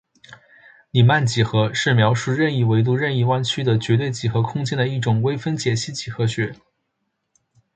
[0.89, 6.55] 黎曼几何是描述任意维数任意弯曲的绝对几何空间的一种微分解析几何学。